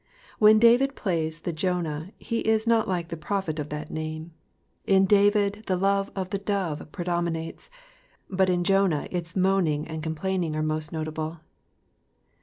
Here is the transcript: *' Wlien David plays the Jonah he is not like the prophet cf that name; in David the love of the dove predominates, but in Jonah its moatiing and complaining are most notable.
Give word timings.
*' 0.19 0.27
Wlien 0.41 0.59
David 0.59 0.95
plays 0.95 1.41
the 1.41 1.53
Jonah 1.53 2.09
he 2.17 2.39
is 2.39 2.65
not 2.65 2.87
like 2.87 3.09
the 3.09 3.15
prophet 3.15 3.57
cf 3.57 3.69
that 3.69 3.91
name; 3.91 4.31
in 4.87 5.05
David 5.05 5.61
the 5.67 5.75
love 5.77 6.09
of 6.15 6.31
the 6.31 6.39
dove 6.39 6.91
predominates, 6.91 7.69
but 8.27 8.49
in 8.49 8.63
Jonah 8.63 9.07
its 9.11 9.35
moatiing 9.35 9.85
and 9.87 10.01
complaining 10.01 10.55
are 10.55 10.63
most 10.63 10.91
notable. 10.91 11.41